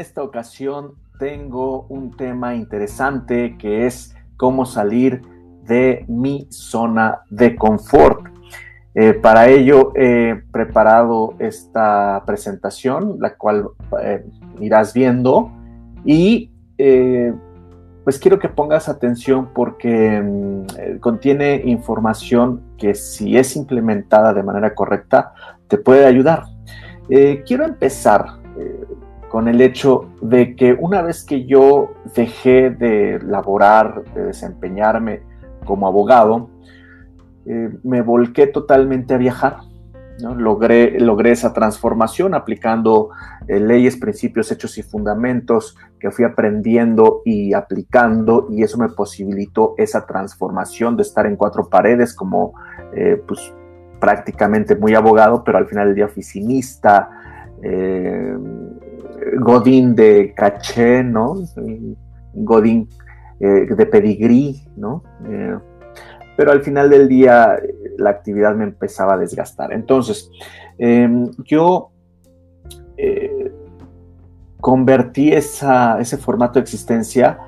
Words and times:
Esta 0.00 0.22
ocasión 0.22 0.94
tengo 1.18 1.82
un 1.90 2.16
tema 2.16 2.54
interesante 2.54 3.58
que 3.58 3.84
es 3.84 4.16
cómo 4.38 4.64
salir 4.64 5.20
de 5.66 6.06
mi 6.08 6.46
zona 6.48 7.20
de 7.28 7.54
confort. 7.54 8.24
Eh, 8.94 9.12
para 9.12 9.48
ello 9.48 9.92
he 9.94 10.42
preparado 10.52 11.34
esta 11.38 12.22
presentación, 12.24 13.18
la 13.20 13.36
cual 13.36 13.68
eh, 14.02 14.24
irás 14.58 14.94
viendo 14.94 15.52
y 16.06 16.50
eh, 16.78 17.34
pues 18.02 18.18
quiero 18.18 18.38
que 18.38 18.48
pongas 18.48 18.88
atención 18.88 19.50
porque 19.52 20.18
mm, 20.18 20.98
contiene 21.00 21.60
información 21.66 22.62
que 22.78 22.94
si 22.94 23.36
es 23.36 23.54
implementada 23.54 24.32
de 24.32 24.42
manera 24.42 24.74
correcta 24.74 25.34
te 25.68 25.76
puede 25.76 26.06
ayudar. 26.06 26.44
quiero 27.44 27.64
empezar 27.64 28.40
con 29.30 29.46
el 29.46 29.60
hecho 29.60 30.10
de 30.20 30.56
que 30.56 30.76
una 30.78 31.02
vez 31.02 31.24
que 31.24 31.46
yo 31.46 31.92
dejé 32.16 32.70
de 32.70 33.20
laborar, 33.22 34.02
de 34.12 34.24
desempeñarme 34.24 35.22
como 35.64 35.86
abogado, 35.86 36.50
eh, 37.46 37.70
me 37.84 38.02
volqué 38.02 38.48
totalmente 38.48 39.14
a 39.14 39.18
viajar. 39.18 39.58
Logré, 40.18 40.98
logré 40.98 41.30
esa 41.30 41.52
transformación 41.54 42.34
aplicando 42.34 43.10
eh, 43.46 43.60
leyes, 43.60 43.96
principios, 43.96 44.50
hechos 44.50 44.76
y 44.78 44.82
fundamentos 44.82 45.76
que 46.00 46.10
fui 46.10 46.24
aprendiendo 46.24 47.22
y 47.24 47.54
aplicando 47.54 48.48
y 48.50 48.64
eso 48.64 48.78
me 48.78 48.88
posibilitó 48.88 49.74
esa 49.78 50.06
transformación 50.06 50.96
de 50.96 51.02
estar 51.02 51.24
en 51.24 51.36
cuatro 51.36 51.70
paredes 51.70 52.14
como 52.14 52.52
eh, 52.94 53.22
pues 53.26 53.54
prácticamente 54.00 54.74
muy 54.74 54.94
abogado, 54.94 55.44
pero 55.44 55.56
al 55.56 55.68
final 55.68 55.86
del 55.86 55.94
día 55.94 56.06
oficinista, 56.06 57.10
Godín 59.38 59.94
de 59.94 60.32
caché, 60.34 61.02
¿no? 61.02 61.34
Godín 62.34 62.88
eh, 63.40 63.66
de 63.74 63.86
pedigrí, 63.86 64.62
¿no? 64.76 65.02
Eh, 65.26 65.58
pero 66.36 66.52
al 66.52 66.62
final 66.62 66.90
del 66.90 67.08
día 67.08 67.56
la 67.98 68.10
actividad 68.10 68.54
me 68.54 68.64
empezaba 68.64 69.14
a 69.14 69.18
desgastar. 69.18 69.72
Entonces, 69.72 70.30
em, 70.78 71.30
yo 71.44 71.90
eh, 72.96 73.52
convertí 74.60 75.32
ese 75.32 76.16
formato 76.18 76.54
de 76.54 76.60
existencia 76.60 77.38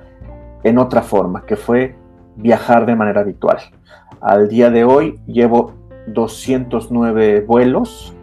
en 0.62 0.78
otra 0.78 1.02
forma, 1.02 1.44
que 1.44 1.56
fue 1.56 1.94
viajar 2.36 2.86
de 2.86 2.94
manera 2.94 3.20
habitual. 3.20 3.58
Al 4.20 4.48
día 4.48 4.70
de 4.70 4.84
hoy 4.84 5.20
llevo 5.26 5.74
209 6.06 7.40
vuelos 7.40 8.14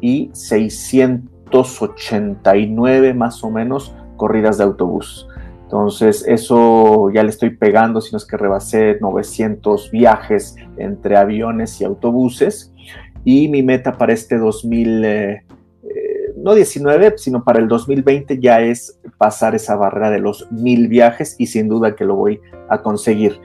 y 0.00 0.30
600 0.32 1.33
289 1.54 3.14
más 3.14 3.44
o 3.44 3.50
menos 3.50 3.94
corridas 4.16 4.58
de 4.58 4.64
autobús. 4.64 5.28
Entonces, 5.62 6.24
eso 6.26 7.10
ya 7.10 7.22
le 7.22 7.30
estoy 7.30 7.50
pegando, 7.50 8.00
si 8.00 8.12
no 8.12 8.18
es 8.18 8.26
que 8.26 8.36
rebasé 8.36 8.98
900 9.00 9.90
viajes 9.90 10.56
entre 10.76 11.16
aviones 11.16 11.80
y 11.80 11.84
autobuses. 11.84 12.72
Y 13.24 13.48
mi 13.48 13.62
meta 13.62 13.96
para 13.96 14.12
este 14.12 14.36
2000, 14.36 15.04
eh, 15.04 15.32
eh, 15.82 16.34
no 16.36 16.54
19, 16.54 17.14
sino 17.16 17.44
para 17.44 17.60
el 17.60 17.68
2020 17.68 18.38
ya 18.40 18.60
es 18.60 19.00
pasar 19.16 19.54
esa 19.54 19.76
barrera 19.76 20.10
de 20.10 20.18
los 20.18 20.50
mil 20.52 20.88
viajes 20.88 21.36
y 21.38 21.46
sin 21.46 21.68
duda 21.68 21.96
que 21.96 22.04
lo 22.04 22.16
voy 22.16 22.40
a 22.68 22.82
conseguir 22.82 23.40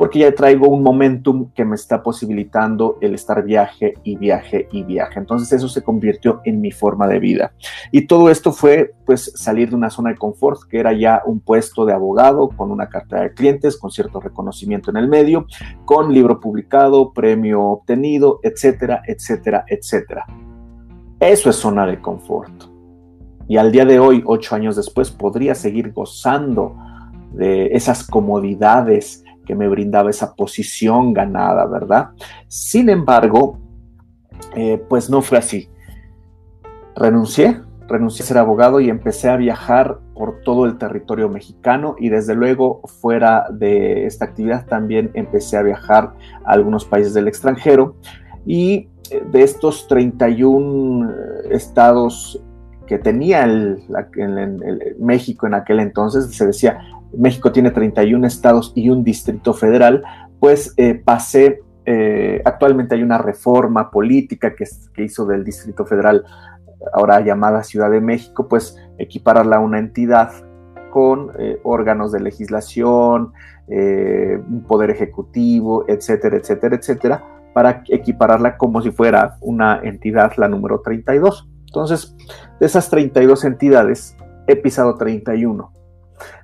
porque 0.00 0.20
ya 0.20 0.34
traigo 0.34 0.66
un 0.66 0.82
momentum 0.82 1.50
que 1.54 1.62
me 1.62 1.74
está 1.74 2.02
posibilitando 2.02 2.96
el 3.02 3.12
estar 3.12 3.44
viaje 3.44 3.92
y 4.02 4.16
viaje 4.16 4.66
y 4.72 4.82
viaje. 4.82 5.18
Entonces 5.18 5.52
eso 5.52 5.68
se 5.68 5.82
convirtió 5.82 6.40
en 6.46 6.58
mi 6.62 6.72
forma 6.72 7.06
de 7.06 7.18
vida. 7.18 7.52
Y 7.92 8.06
todo 8.06 8.30
esto 8.30 8.50
fue 8.50 8.94
pues 9.04 9.30
salir 9.36 9.68
de 9.68 9.76
una 9.76 9.90
zona 9.90 10.08
de 10.08 10.16
confort, 10.16 10.62
que 10.70 10.80
era 10.80 10.94
ya 10.94 11.20
un 11.26 11.40
puesto 11.40 11.84
de 11.84 11.92
abogado 11.92 12.48
con 12.48 12.70
una 12.70 12.88
cartera 12.88 13.24
de 13.24 13.34
clientes, 13.34 13.76
con 13.76 13.90
cierto 13.90 14.20
reconocimiento 14.20 14.90
en 14.90 14.96
el 14.96 15.06
medio, 15.06 15.44
con 15.84 16.14
libro 16.14 16.40
publicado, 16.40 17.12
premio 17.12 17.62
obtenido, 17.62 18.40
etcétera, 18.42 19.02
etcétera, 19.06 19.66
etcétera. 19.68 20.24
Eso 21.20 21.50
es 21.50 21.56
zona 21.56 21.84
de 21.84 22.00
confort. 22.00 22.54
Y 23.48 23.58
al 23.58 23.70
día 23.70 23.84
de 23.84 23.98
hoy, 23.98 24.22
ocho 24.24 24.54
años 24.54 24.76
después, 24.76 25.10
podría 25.10 25.54
seguir 25.54 25.92
gozando 25.92 26.74
de 27.34 27.66
esas 27.76 28.02
comodidades, 28.02 29.24
que 29.50 29.56
me 29.56 29.66
brindaba 29.66 30.10
esa 30.10 30.36
posición 30.36 31.12
ganada, 31.12 31.66
¿verdad? 31.66 32.10
Sin 32.46 32.88
embargo, 32.88 33.58
eh, 34.54 34.80
pues 34.88 35.10
no 35.10 35.22
fue 35.22 35.38
así. 35.38 35.68
Renuncié, 36.94 37.60
renuncié 37.88 38.22
a 38.22 38.28
ser 38.28 38.38
abogado 38.38 38.78
y 38.80 38.88
empecé 38.88 39.28
a 39.28 39.36
viajar 39.36 39.98
por 40.14 40.42
todo 40.44 40.66
el 40.66 40.78
territorio 40.78 41.28
mexicano 41.28 41.96
y 41.98 42.10
desde 42.10 42.36
luego 42.36 42.80
fuera 43.00 43.46
de 43.50 44.06
esta 44.06 44.26
actividad 44.26 44.66
también 44.66 45.10
empecé 45.14 45.56
a 45.56 45.62
viajar 45.62 46.14
a 46.44 46.52
algunos 46.52 46.84
países 46.84 47.12
del 47.12 47.26
extranjero 47.26 47.96
y 48.46 48.88
eh, 49.10 49.20
de 49.32 49.42
estos 49.42 49.88
31 49.88 51.10
estados 51.50 52.40
que 52.86 53.00
tenía 53.00 53.42
el, 53.42 53.82
México 55.00 55.48
en 55.48 55.54
aquel 55.54 55.80
entonces, 55.80 56.36
se 56.36 56.46
decía 56.46 56.78
México 57.16 57.52
tiene 57.52 57.70
31 57.70 58.26
estados 58.26 58.72
y 58.74 58.90
un 58.90 59.04
distrito 59.04 59.52
federal, 59.52 60.02
pues 60.38 60.74
eh, 60.76 60.94
pasé, 60.94 61.62
eh, 61.84 62.40
actualmente 62.44 62.94
hay 62.94 63.02
una 63.02 63.18
reforma 63.18 63.90
política 63.90 64.54
que, 64.54 64.64
hizo 65.02 65.26
del 65.26 65.44
distrito 65.44 65.84
federal, 65.84 66.24
ahora 66.92 67.20
llamada 67.20 67.62
Ciudad 67.62 67.90
de 67.90 68.00
México, 68.00 68.48
pues 68.48 68.76
equipararla 68.98 69.56
a 69.56 69.60
una 69.60 69.78
entidad 69.78 70.30
con 70.90 71.30
eh, 71.38 71.60
órganos 71.62 72.12
de 72.12 72.20
legislación, 72.20 73.32
un 73.68 74.64
poder 74.66 74.90
ejecutivo, 74.90 75.84
etcétera, 75.86 76.38
etcétera, 76.38 76.74
etcétera, 76.74 77.24
para 77.54 77.84
equipararla 77.88 78.56
como 78.56 78.82
si 78.82 78.90
fuera 78.90 79.36
una 79.40 79.80
entidad, 79.84 80.32
la 80.38 80.48
número 80.48 80.80
32. 80.80 81.48
Entonces, 81.66 82.16
de 82.58 82.66
esas 82.66 82.90
32 82.90 83.44
entidades, 83.44 84.16
he 84.48 84.56
pisado 84.56 84.96
31 84.96 85.70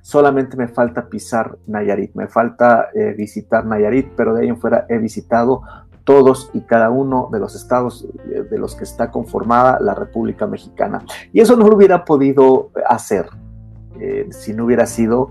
Solamente 0.03 0.57
me 0.57 0.69
falta 0.69 1.09
pisar 1.09 1.57
Nayarit, 1.67 2.15
me 2.15 2.29
falta 2.29 2.89
eh, 2.95 3.15
visitar 3.17 3.65
Nayarit, 3.65 4.13
pero 4.17 4.35
de 4.35 4.43
ahí 4.43 4.49
en 4.49 4.59
fuera 4.59 4.87
he 4.89 4.99
visitado 4.99 5.63
todos 6.05 6.51
y 6.53 6.61
cada 6.61 6.91
uno 6.91 7.29
de 7.33 7.41
los 7.41 7.55
estados 7.57 8.07
eh, 8.31 8.45
de 8.49 8.59
los 8.59 8.75
que 8.77 8.85
está 8.85 9.11
conformada 9.11 9.79
la 9.81 9.95
República 9.95 10.47
Mexicana. 10.47 11.05
Y 11.33 11.41
eso 11.41 11.57
no 11.57 11.67
lo 11.69 11.77
hubiera 11.77 12.05
podido 12.05 12.71
hacer 12.89 13.27
eh, 14.01 14.29
si 14.31 14.53
no 14.53 14.67
hubiera 14.67 14.87
sido, 14.87 15.31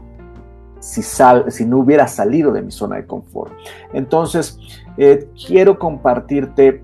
si, 0.80 1.02
si, 1.02 1.66
no 1.66 1.80
hubiera 1.80 2.08
salido 2.08 2.52
de 2.52 2.62
mi 2.62 2.72
zona 2.72 2.98
de 2.98 3.06
confort. 3.06 3.54
Entonces, 3.94 4.60
quiero 5.48 5.80
compartirte 5.80 6.84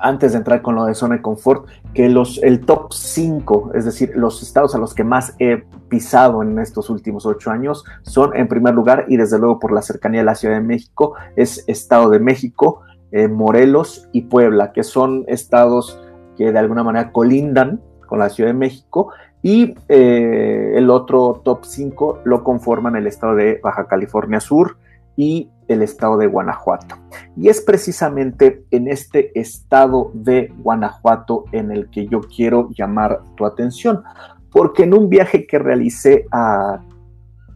antes 0.00 0.32
de 0.32 0.38
entrar 0.38 0.62
con 0.62 0.74
lo 0.74 0.84
de 0.84 0.94
zona 0.94 1.16
de 1.16 1.22
confort, 1.22 1.66
que 1.94 2.08
los, 2.08 2.42
el 2.42 2.60
top 2.60 2.92
5, 2.92 3.72
es 3.74 3.84
decir, 3.84 4.12
los 4.14 4.42
estados 4.42 4.74
a 4.74 4.78
los 4.78 4.94
que 4.94 5.04
más 5.04 5.34
he 5.38 5.64
pisado 5.88 6.42
en 6.42 6.58
estos 6.58 6.90
últimos 6.90 7.26
ocho 7.26 7.50
años, 7.50 7.84
son 8.02 8.36
en 8.36 8.48
primer 8.48 8.74
lugar, 8.74 9.06
y 9.08 9.16
desde 9.16 9.38
luego 9.38 9.58
por 9.58 9.72
la 9.72 9.82
cercanía 9.82 10.20
de 10.20 10.26
la 10.26 10.34
Ciudad 10.34 10.54
de 10.54 10.62
México, 10.62 11.14
es 11.36 11.64
Estado 11.66 12.10
de 12.10 12.20
México, 12.20 12.82
eh, 13.12 13.28
Morelos 13.28 14.08
y 14.12 14.22
Puebla, 14.22 14.72
que 14.72 14.82
son 14.82 15.24
estados 15.26 16.00
que 16.36 16.52
de 16.52 16.58
alguna 16.58 16.82
manera 16.82 17.12
colindan 17.12 17.80
con 18.06 18.18
la 18.18 18.28
Ciudad 18.28 18.50
de 18.50 18.58
México, 18.58 19.12
y 19.42 19.74
eh, 19.88 20.74
el 20.76 20.90
otro 20.90 21.40
top 21.44 21.64
5 21.64 22.20
lo 22.24 22.44
conforman 22.44 22.96
el 22.96 23.06
estado 23.06 23.34
de 23.34 23.58
Baja 23.62 23.86
California 23.86 24.40
Sur 24.40 24.76
y 25.16 25.48
el 25.70 25.82
estado 25.82 26.18
de 26.18 26.26
Guanajuato. 26.26 26.96
Y 27.36 27.48
es 27.48 27.60
precisamente 27.60 28.64
en 28.72 28.88
este 28.88 29.38
estado 29.38 30.10
de 30.14 30.52
Guanajuato 30.58 31.44
en 31.52 31.70
el 31.70 31.88
que 31.90 32.08
yo 32.08 32.20
quiero 32.22 32.68
llamar 32.70 33.22
tu 33.36 33.46
atención, 33.46 34.02
porque 34.50 34.82
en 34.82 34.94
un 34.94 35.08
viaje 35.08 35.46
que 35.46 35.60
realicé 35.60 36.26
a 36.32 36.80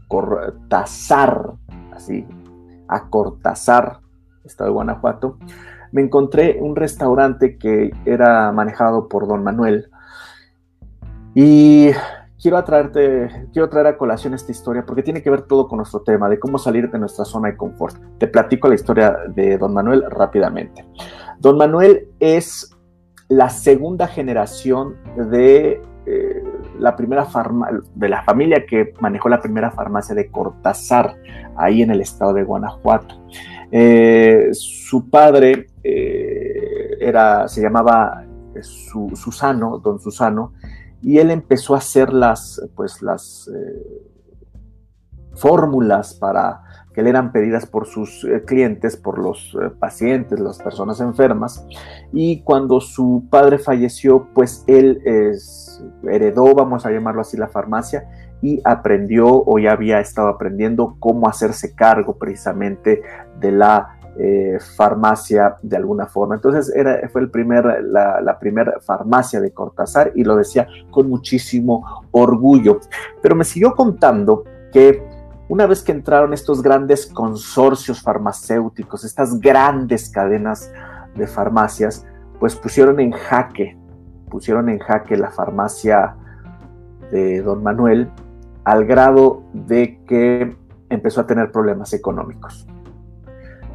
Cortázar, 0.06 1.54
así, 1.92 2.24
a 2.86 3.08
Cortázar, 3.10 3.98
estado 4.44 4.70
de 4.70 4.74
Guanajuato, 4.74 5.36
me 5.90 6.02
encontré 6.02 6.58
un 6.60 6.76
restaurante 6.76 7.58
que 7.58 7.90
era 8.04 8.52
manejado 8.52 9.08
por 9.08 9.26
don 9.26 9.42
Manuel 9.42 9.90
y 11.34 11.90
quiero 12.44 12.58
atraerte, 12.58 13.48
quiero 13.54 13.70
traer 13.70 13.86
a 13.86 13.96
colación 13.96 14.34
esta 14.34 14.52
historia 14.52 14.84
porque 14.84 15.02
tiene 15.02 15.22
que 15.22 15.30
ver 15.30 15.46
todo 15.46 15.66
con 15.66 15.78
nuestro 15.78 16.02
tema 16.02 16.28
de 16.28 16.38
cómo 16.38 16.58
salir 16.58 16.90
de 16.90 16.98
nuestra 16.98 17.24
zona 17.24 17.48
de 17.48 17.56
confort. 17.56 17.96
Te 18.18 18.26
platico 18.26 18.68
la 18.68 18.74
historia 18.74 19.16
de 19.28 19.56
Don 19.56 19.72
Manuel 19.72 20.04
rápidamente. 20.10 20.84
Don 21.38 21.56
Manuel 21.56 22.06
es 22.20 22.70
la 23.28 23.48
segunda 23.48 24.06
generación 24.08 24.94
de 25.30 25.80
eh, 26.04 26.44
la 26.78 26.94
primera 26.94 27.26
de 27.94 28.08
la 28.10 28.22
familia 28.24 28.66
que 28.66 28.92
manejó 29.00 29.30
la 29.30 29.40
primera 29.40 29.70
farmacia 29.70 30.14
de 30.14 30.30
Cortázar 30.30 31.16
ahí 31.56 31.80
en 31.80 31.92
el 31.92 32.02
estado 32.02 32.34
de 32.34 32.44
Guanajuato. 32.44 33.24
Eh, 33.72 34.50
su 34.52 35.08
padre 35.08 35.68
eh, 35.82 36.98
era, 37.00 37.48
se 37.48 37.62
llamaba 37.62 38.22
Susano, 38.60 39.78
don 39.78 39.98
Susano, 39.98 40.52
y 41.04 41.18
él 41.18 41.30
empezó 41.30 41.74
a 41.74 41.78
hacer 41.78 42.14
las, 42.14 42.66
pues, 42.74 43.02
las 43.02 43.50
eh, 43.54 44.02
fórmulas 45.34 46.14
para 46.14 46.62
que 46.94 47.02
le 47.02 47.10
eran 47.10 47.30
pedidas 47.30 47.66
por 47.66 47.86
sus 47.86 48.24
eh, 48.24 48.42
clientes, 48.46 48.96
por 48.96 49.18
los 49.18 49.54
eh, 49.60 49.68
pacientes, 49.78 50.40
las 50.40 50.58
personas 50.58 51.00
enfermas. 51.00 51.66
Y 52.10 52.42
cuando 52.42 52.80
su 52.80 53.26
padre 53.30 53.58
falleció, 53.58 54.28
pues 54.32 54.64
él 54.66 55.02
heredó, 56.04 56.54
vamos 56.54 56.86
a 56.86 56.90
llamarlo 56.90 57.20
así, 57.20 57.36
la 57.36 57.48
farmacia 57.48 58.08
y 58.40 58.62
aprendió 58.64 59.26
o 59.28 59.58
ya 59.58 59.72
había 59.72 60.00
estado 60.00 60.28
aprendiendo 60.28 60.96
cómo 61.00 61.28
hacerse 61.28 61.74
cargo 61.74 62.16
precisamente 62.16 63.02
de 63.40 63.52
la 63.52 63.98
eh, 64.16 64.58
farmacia 64.76 65.56
de 65.62 65.76
alguna 65.76 66.06
forma. 66.06 66.36
Entonces 66.36 66.74
era, 66.74 67.08
fue 67.08 67.22
el 67.22 67.30
primer, 67.30 67.82
la, 67.84 68.38
primera 68.38 68.78
farmacia 68.80 69.40
de 69.40 69.52
Cortázar 69.52 70.12
y 70.14 70.22
lo 70.22 70.36
decía 70.36 70.68
con 70.90 71.08
muchísimo 71.08 72.06
orgullo. 72.12 72.80
Pero 73.20 73.34
me 73.34 73.44
siguió 73.44 73.74
contando 73.74 74.44
que 74.72 75.02
una 75.48 75.66
vez 75.66 75.82
que 75.82 75.92
entraron 75.92 76.32
estos 76.32 76.62
grandes 76.62 77.06
consorcios 77.06 78.02
farmacéuticos, 78.02 79.04
estas 79.04 79.40
grandes 79.40 80.08
cadenas 80.10 80.72
de 81.16 81.26
farmacias, 81.26 82.06
pues 82.38 82.54
pusieron 82.56 83.00
en 83.00 83.12
jaque, 83.12 83.76
pusieron 84.30 84.68
en 84.68 84.78
jaque 84.78 85.16
la 85.16 85.30
farmacia 85.30 86.16
de 87.10 87.42
don 87.42 87.62
Manuel 87.62 88.10
al 88.64 88.86
grado 88.86 89.42
de 89.52 90.00
que 90.06 90.56
empezó 90.88 91.20
a 91.20 91.26
tener 91.26 91.50
problemas 91.52 91.92
económicos. 91.92 92.66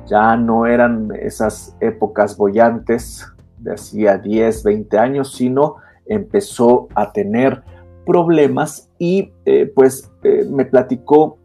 Ya 0.09 0.35
no 0.35 0.65
eran 0.65 1.09
esas 1.21 1.75
épocas 1.79 2.35
bollantes 2.35 3.25
de 3.59 3.73
hacía 3.73 4.17
10, 4.17 4.63
20 4.63 4.97
años, 4.97 5.33
sino 5.35 5.75
empezó 6.06 6.88
a 6.95 7.11
tener 7.11 7.63
problemas 8.06 8.89
y 8.97 9.31
eh, 9.45 9.71
pues 9.73 10.11
eh, 10.23 10.45
me 10.50 10.65
platicó 10.65 11.38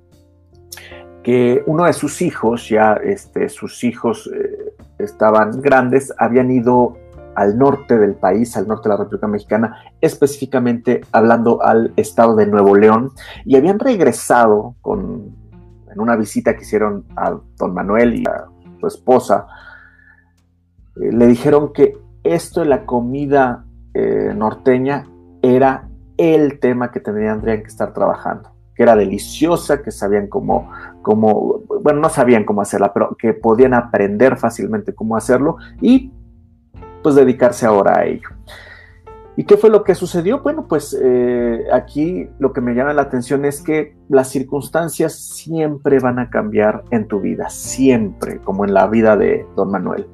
que 1.22 1.62
uno 1.66 1.84
de 1.84 1.92
sus 1.92 2.22
hijos, 2.22 2.68
ya 2.68 2.94
este, 2.94 3.48
sus 3.48 3.84
hijos 3.84 4.30
eh, 4.34 4.74
estaban 4.98 5.60
grandes, 5.60 6.12
habían 6.18 6.50
ido 6.50 6.96
al 7.34 7.58
norte 7.58 7.98
del 7.98 8.14
país, 8.14 8.56
al 8.56 8.68
norte 8.68 8.88
de 8.88 8.94
la 8.94 9.00
República 9.02 9.26
Mexicana, 9.26 9.76
específicamente 10.00 11.00
hablando 11.12 11.62
al 11.62 11.92
estado 11.96 12.36
de 12.36 12.46
Nuevo 12.46 12.76
León, 12.76 13.10
y 13.44 13.56
habían 13.56 13.78
regresado 13.78 14.76
con, 14.80 15.34
en 15.92 16.00
una 16.00 16.16
visita 16.16 16.54
que 16.54 16.62
hicieron 16.62 17.04
a 17.16 17.36
don 17.58 17.74
Manuel 17.74 18.14
y 18.14 18.24
a 18.26 18.44
esposa, 18.88 19.46
eh, 20.96 21.12
le 21.12 21.26
dijeron 21.26 21.72
que 21.72 21.98
esto 22.22 22.60
de 22.60 22.66
la 22.66 22.86
comida 22.86 23.64
eh, 23.92 24.32
norteña 24.34 25.06
era 25.42 25.88
el 26.16 26.58
tema 26.60 26.90
que 26.90 27.00
tendrían 27.00 27.40
que 27.40 27.66
estar 27.66 27.92
trabajando 27.92 28.54
que 28.74 28.82
era 28.82 28.96
deliciosa, 28.96 29.82
que 29.82 29.90
sabían 29.90 30.26
cómo, 30.26 30.70
cómo, 31.02 31.62
bueno, 31.82 32.00
no 32.00 32.08
sabían 32.08 32.44
cómo 32.44 32.60
hacerla, 32.60 32.92
pero 32.92 33.16
que 33.16 33.32
podían 33.32 33.74
aprender 33.74 34.36
fácilmente 34.36 34.94
cómo 34.94 35.16
hacerlo 35.16 35.56
y 35.80 36.12
pues 37.02 37.14
dedicarse 37.14 37.66
ahora 37.66 38.00
a 38.00 38.04
ello. 38.04 38.28
¿Y 39.36 39.44
qué 39.44 39.56
fue 39.56 39.68
lo 39.68 39.82
que 39.82 39.96
sucedió? 39.96 40.42
Bueno, 40.42 40.66
pues 40.68 40.96
eh, 41.00 41.64
aquí 41.72 42.28
lo 42.38 42.52
que 42.52 42.60
me 42.60 42.74
llama 42.74 42.92
la 42.92 43.02
atención 43.02 43.44
es 43.44 43.60
que 43.60 43.96
las 44.08 44.28
circunstancias 44.28 45.14
siempre 45.14 45.98
van 45.98 46.20
a 46.20 46.30
cambiar 46.30 46.84
en 46.90 47.08
tu 47.08 47.20
vida, 47.20 47.48
siempre, 47.48 48.38
como 48.38 48.64
en 48.64 48.72
la 48.72 48.86
vida 48.86 49.16
de 49.16 49.44
don 49.56 49.72
Manuel. 49.72 50.06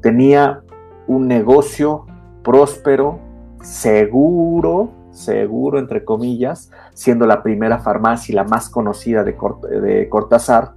Tenía 0.00 0.62
un 1.06 1.28
negocio 1.28 2.06
próspero, 2.42 3.20
seguro, 3.60 4.92
seguro, 5.10 5.78
entre 5.78 6.04
comillas, 6.04 6.70
siendo 6.94 7.26
la 7.26 7.42
primera 7.42 7.80
farmacia 7.80 8.32
y 8.32 8.36
la 8.36 8.44
más 8.44 8.70
conocida 8.70 9.24
de, 9.24 9.36
de 9.82 10.08
Cortázar, 10.08 10.72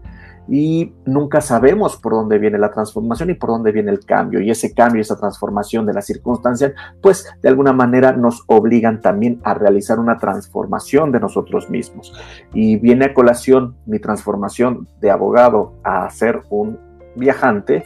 y 0.51 0.93
nunca 1.05 1.39
sabemos 1.39 1.95
por 1.95 2.11
dónde 2.11 2.37
viene 2.37 2.57
la 2.57 2.71
transformación 2.71 3.29
y 3.29 3.35
por 3.35 3.51
dónde 3.51 3.71
viene 3.71 3.89
el 3.89 4.03
cambio. 4.03 4.41
Y 4.41 4.51
ese 4.51 4.73
cambio, 4.73 5.01
esa 5.01 5.17
transformación 5.17 5.85
de 5.85 5.93
las 5.93 6.05
circunstancias, 6.05 6.73
pues 7.01 7.25
de 7.41 7.47
alguna 7.47 7.71
manera 7.71 8.11
nos 8.11 8.43
obligan 8.47 8.99
también 8.99 9.39
a 9.45 9.53
realizar 9.53 9.97
una 9.97 10.17
transformación 10.17 11.13
de 11.13 11.21
nosotros 11.21 11.69
mismos. 11.69 12.13
Y 12.53 12.75
viene 12.75 13.05
a 13.05 13.13
colación 13.13 13.77
mi 13.85 13.99
transformación 13.99 14.89
de 14.99 15.09
abogado 15.09 15.75
a 15.85 16.09
ser 16.09 16.41
un 16.49 16.77
viajante, 17.15 17.85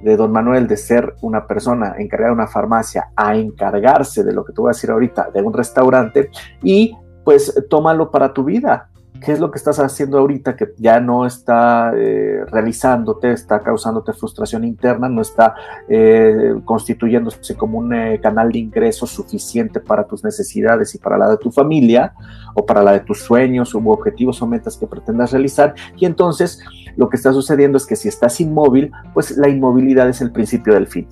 de 0.00 0.16
don 0.16 0.30
Manuel 0.30 0.68
de 0.68 0.76
ser 0.76 1.16
una 1.20 1.48
persona 1.48 1.96
encargada 1.98 2.30
de 2.30 2.34
una 2.34 2.46
farmacia 2.46 3.08
a 3.16 3.34
encargarse 3.34 4.22
de 4.22 4.32
lo 4.32 4.44
que 4.44 4.52
te 4.52 4.60
voy 4.60 4.68
a 4.68 4.74
decir 4.74 4.92
ahorita, 4.92 5.30
de 5.34 5.42
un 5.42 5.52
restaurante, 5.52 6.30
y 6.62 6.96
pues 7.24 7.60
tómalo 7.68 8.12
para 8.12 8.32
tu 8.32 8.44
vida. 8.44 8.90
¿Qué 9.24 9.32
es 9.32 9.40
lo 9.40 9.50
que 9.50 9.56
estás 9.56 9.78
haciendo 9.78 10.18
ahorita 10.18 10.54
que 10.54 10.74
ya 10.76 11.00
no 11.00 11.24
está 11.24 11.92
eh, 11.96 12.44
realizándote, 12.50 13.32
está 13.32 13.60
causándote 13.60 14.12
frustración 14.12 14.64
interna, 14.64 15.08
no 15.08 15.22
está 15.22 15.54
eh, 15.88 16.54
constituyéndose 16.66 17.56
como 17.56 17.78
un 17.78 17.94
eh, 17.94 18.20
canal 18.20 18.52
de 18.52 18.58
ingresos 18.58 19.10
suficiente 19.10 19.80
para 19.80 20.06
tus 20.06 20.22
necesidades 20.24 20.94
y 20.94 20.98
para 20.98 21.16
la 21.16 21.30
de 21.30 21.38
tu 21.38 21.50
familia 21.50 22.12
o 22.54 22.66
para 22.66 22.82
la 22.82 22.92
de 22.92 23.00
tus 23.00 23.22
sueños 23.22 23.74
u 23.74 23.90
objetivos 23.90 24.42
o 24.42 24.46
metas 24.46 24.76
que 24.76 24.86
pretendas 24.86 25.32
realizar? 25.32 25.74
Y 25.96 26.04
entonces 26.04 26.60
lo 26.96 27.08
que 27.08 27.16
está 27.16 27.32
sucediendo 27.32 27.78
es 27.78 27.86
que 27.86 27.96
si 27.96 28.08
estás 28.08 28.42
inmóvil, 28.42 28.92
pues 29.14 29.38
la 29.38 29.48
inmovilidad 29.48 30.06
es 30.06 30.20
el 30.20 30.32
principio 30.32 30.74
del 30.74 30.86
fin, 30.86 31.08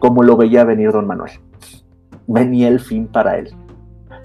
como 0.00 0.22
lo 0.22 0.36
veía 0.36 0.64
venir 0.64 0.92
don 0.92 1.06
Manuel. 1.06 1.32
Venía 2.26 2.68
el 2.68 2.80
fin 2.80 3.06
para 3.06 3.38
él. 3.38 3.54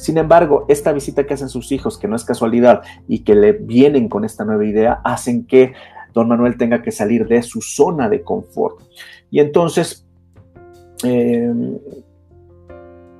Sin 0.03 0.17
embargo, 0.17 0.65
esta 0.67 0.91
visita 0.91 1.25
que 1.25 1.33
hacen 1.33 1.47
sus 1.47 1.71
hijos, 1.71 1.97
que 1.97 2.09
no 2.09 2.17
es 2.17 2.25
casualidad 2.25 2.81
y 3.07 3.19
que 3.19 3.35
le 3.35 3.53
vienen 3.53 4.09
con 4.09 4.25
esta 4.25 4.43
nueva 4.43 4.65
idea, 4.65 4.99
hacen 5.05 5.45
que 5.45 5.71
don 6.13 6.27
Manuel 6.27 6.57
tenga 6.57 6.81
que 6.81 6.91
salir 6.91 7.25
de 7.25 7.41
su 7.41 7.61
zona 7.61 8.09
de 8.09 8.21
confort. 8.21 8.81
Y 9.31 9.39
entonces, 9.39 10.05
em, 11.03 11.77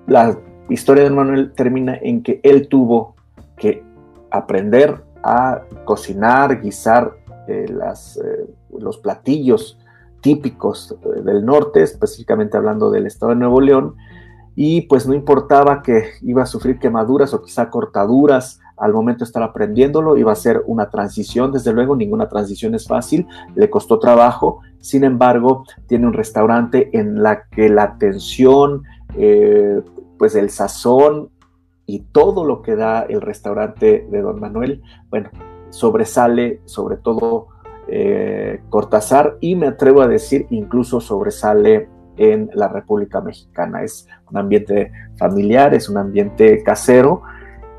la 0.08 0.38
historia 0.68 1.04
de 1.04 1.10
don 1.10 1.20
Manuel 1.20 1.54
termina 1.54 1.98
en 2.02 2.22
que 2.22 2.42
él 2.44 2.68
tuvo 2.68 3.16
que 3.56 3.82
aprender 4.30 5.06
a 5.24 5.62
cocinar, 5.86 6.60
guisar 6.60 7.14
eh, 7.48 7.66
las, 7.70 8.18
eh, 8.18 8.46
los 8.78 8.98
platillos 8.98 9.80
típicos 10.20 10.98
eh, 11.02 11.22
del 11.22 11.46
norte, 11.46 11.82
específicamente 11.82 12.58
hablando 12.58 12.92
del 12.92 13.06
estado 13.06 13.30
de 13.30 13.38
Nuevo 13.38 13.62
León, 13.62 13.96
y 14.56 14.82
pues 14.82 15.08
no 15.08 15.14
importaba 15.14 15.82
que 15.82 16.12
iba 16.22 16.44
a 16.44 16.48
sufrir 16.48 16.80
quemaduras 16.80 17.34
o 17.34 17.42
quizá 17.42 17.70
cortaduras 17.70 18.60
al 18.78 18.94
momento 18.94 19.20
de 19.20 19.26
estar 19.26 19.44
aprendiéndolo, 19.44 20.18
iba 20.18 20.32
a 20.32 20.36
ser 20.36 20.64
una 20.66 20.90
transición, 20.90 21.52
desde 21.52 21.74
luego 21.74 21.96
ninguna 21.96 22.28
transición 22.28 22.76
es 22.76 22.88
fácil, 22.88 23.28
le 23.56 23.70
costó 23.70 24.00
trabajo, 24.00 24.60
sin 24.80 25.04
embargo 25.04 25.64
tiene 25.88 26.08
un 26.08 26.14
restaurante 26.14 26.90
en 26.98 27.22
la 27.22 27.44
que 27.50 27.70
la 27.70 27.84
atención, 27.84 28.84
eh, 29.16 29.82
pues 30.18 30.36
el 30.36 30.50
sazón 30.50 31.30
y 31.86 32.00
todo 32.00 32.46
lo 32.46 32.62
que 32.62 32.76
da 32.76 33.02
el 33.02 33.22
restaurante 33.22 34.08
de 34.10 34.22
Don 34.22 34.40
Manuel, 34.40 34.82
bueno, 35.10 35.30
sobresale 35.70 36.62
sobre 36.66 36.98
todo 36.98 37.48
eh, 37.88 38.62
Cortázar 38.70 39.38
y 39.42 39.56
me 39.56 39.68
atrevo 39.68 40.02
a 40.02 40.08
decir 40.08 40.48
incluso 40.50 41.02
sobresale 41.02 41.90
en 42.18 42.50
la 42.54 42.68
República 42.68 43.22
Mexicana. 43.22 43.84
Es 43.84 44.08
un 44.30 44.38
ambiente 44.38 44.92
familiar, 45.18 45.74
es 45.74 45.90
un 45.90 45.98
ambiente 45.98 46.64
casero 46.64 47.24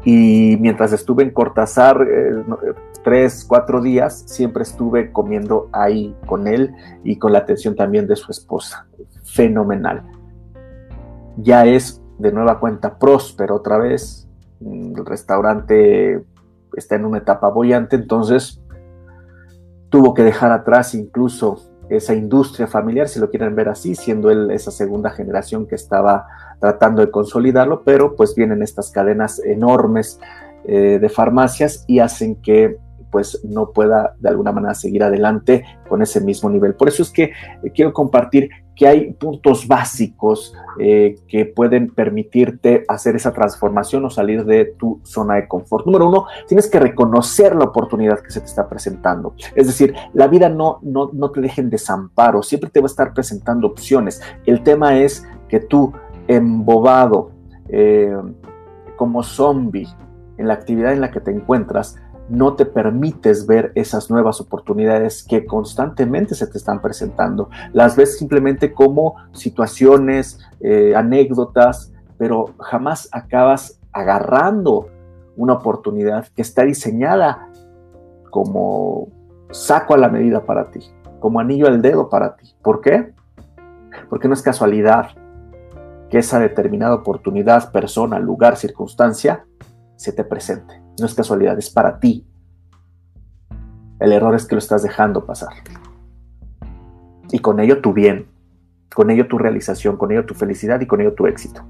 y 0.05 0.59
mientras 0.61 0.93
estuve 0.93 1.23
en 1.23 1.31
Cortázar 1.31 2.07
eh, 2.07 2.45
tres, 3.03 3.45
cuatro 3.49 3.81
días, 3.81 4.25
siempre 4.27 4.63
estuve 4.63 5.13
comiendo 5.13 5.69
ahí 5.73 6.15
con 6.27 6.47
él 6.47 6.75
y 7.03 7.19
con 7.19 7.33
la 7.33 7.39
atención 7.39 7.75
también 7.75 8.07
de 8.07 8.17
su 8.17 8.31
esposa. 8.31 8.87
Fenomenal. 9.23 10.03
Ya 11.39 11.65
es 11.65 12.03
de 12.19 12.33
nueva 12.33 12.61
cuenta 12.61 12.99
próspero 12.99 13.57
otra 13.57 13.79
vez. 13.79 14.29
El 14.61 15.05
restaurante 15.05 16.23
está 16.77 16.97
en 16.97 17.07
una 17.07 17.19
etapa 17.19 17.49
bollante, 17.49 17.97
entonces 17.97 18.61
tuvo 19.89 20.13
que 20.13 20.23
dejar 20.23 20.53
atrás 20.53 20.95
incluso 20.95 21.74
esa 21.89 22.15
industria 22.15 22.67
familiar, 22.67 23.09
si 23.09 23.21
lo 23.21 23.31
quieren 23.31 23.55
ver 23.55 23.69
así, 23.69 23.95
siendo 23.95 24.31
él 24.31 24.51
esa 24.51 24.71
segunda 24.71 25.11
generación 25.11 25.67
que 25.67 25.75
estaba 25.75 26.27
tratando 26.61 27.03
de 27.03 27.11
consolidarlo, 27.11 27.83
pero 27.85 28.17
pues 28.17 28.35
vienen 28.35 28.63
estas 28.63 28.91
cadenas 28.91 29.39
enormes 29.45 30.19
eh, 30.67 30.99
de 31.01 31.09
farmacias 31.09 31.85
y 31.87 31.99
hacen 31.99 32.37
que 32.37 32.79
pues 33.11 33.45
no 33.45 33.71
pueda 33.71 34.17
de 34.19 34.29
alguna 34.29 34.51
manera 34.51 34.75
seguir 34.75 35.05
adelante 35.05 35.65
con 35.89 36.03
ese 36.03 36.21
mismo 36.21 36.51
nivel. 36.51 36.75
Por 36.75 36.89
eso 36.89 37.03
es 37.03 37.11
que 37.11 37.25
eh, 37.63 37.71
quiero 37.73 37.93
compartir 37.93 38.51
que 38.75 38.87
hay 38.87 39.13
puntos 39.13 39.69
básicos 39.69 40.55
eh, 40.79 41.17
que 41.29 41.47
pueden 41.47 41.91
permitirte 41.91 42.85
hacer 42.89 43.17
esa 43.17 43.33
transformación 43.33 44.05
o 44.05 44.11
salir 44.11 44.45
de 44.45 44.75
tu 44.77 45.01
zona 45.05 45.37
de 45.37 45.49
confort. 45.49 45.87
Número 45.87 46.09
uno, 46.09 46.27
tienes 46.49 46.69
que 46.69 46.81
reconocer 46.81 47.55
la 47.55 47.65
oportunidad 47.65 48.21
que 48.21 48.31
se 48.31 48.41
te 48.41 48.47
está 48.47 48.69
presentando. 48.69 49.35
Es 49.55 49.67
decir, 49.67 49.95
la 50.13 50.27
vida 50.27 50.49
no, 50.49 50.79
no, 50.83 51.11
no 51.13 51.31
te 51.31 51.41
deje 51.41 51.61
en 51.61 51.71
desamparo, 51.71 52.43
siempre 52.43 52.71
te 52.71 52.81
va 52.81 52.87
a 52.87 52.89
estar 52.89 53.15
presentando 53.15 53.67
opciones. 53.67 54.21
El 54.47 54.63
tema 54.63 54.99
es 54.99 55.27
que 55.49 55.61
tú, 55.61 55.93
embobado, 56.27 57.31
eh, 57.69 58.17
como 58.97 59.23
zombie 59.23 59.89
en 60.37 60.49
la 60.49 60.55
actividad 60.55 60.93
en 60.93 61.01
la 61.01 61.11
que 61.11 61.21
te 61.21 61.31
encuentras, 61.31 61.97
no 62.29 62.55
te 62.55 62.65
permites 62.67 63.47
ver 63.47 63.73
esas 63.75 64.11
nuevas 64.11 64.41
oportunidades 64.41 65.25
que 65.25 65.45
constantemente 65.45 66.35
se 66.35 66.47
te 66.47 66.59
están 66.59 66.81
presentando. 66.81 67.51
Las 67.73 67.97
ves 67.97 68.19
simplemente 68.19 68.73
como 68.73 69.17
situaciones, 69.33 70.39
eh, 70.61 70.95
anécdotas, 70.97 71.93
pero 72.17 72.55
jamás 72.59 73.09
acabas 73.13 73.81
agarrando 73.93 74.89
una 75.37 75.55
oportunidad 75.55 76.29
que 76.29 76.43
está 76.43 76.65
diseñada 76.65 77.51
como 78.31 79.09
saco 79.51 79.95
a 79.95 79.99
la 79.99 80.09
medida 80.09 80.45
para 80.45 80.71
ti, 80.71 80.81
como 81.21 81.41
anillo 81.41 81.67
al 81.67 81.83
dedo 81.83 82.09
para 82.09 82.37
ti. 82.37 82.55
¿Por 82.63 82.81
qué? 82.81 83.13
Porque 84.09 84.29
no 84.29 84.35
es 84.35 84.43
casualidad 84.43 85.11
que 86.11 86.19
esa 86.19 86.39
determinada 86.39 86.95
oportunidad, 86.95 87.71
persona, 87.73 88.19
lugar, 88.19 88.57
circunstancia 88.57 89.45
se 89.97 90.13
te 90.13 90.25
presente. 90.25 90.84
No 90.99 91.07
es 91.07 91.15
casualidad, 91.15 91.59
es 91.59 91.71
para 91.71 91.99
ti. 91.99 92.27
El 93.99 94.13
error 94.13 94.35
es 94.35 94.47
que 94.47 94.55
lo 94.55 94.59
estás 94.59 94.83
dejando 94.83 95.25
pasar. 95.25 95.53
Y 97.31 97.39
con 97.41 97.59
ello 97.61 97.81
tu 97.81 97.93
bien, 97.93 98.27
con 98.95 99.11
ello 99.11 99.27
tu 99.27 99.39
realización, 99.39 99.97
con 99.97 100.13
ello 100.13 100.25
tu 100.25 100.35
felicidad 100.35 100.81
y 100.81 100.87
con 100.87 101.01
ello 101.01 101.15
tu 101.15 101.27
éxito. 101.27 101.63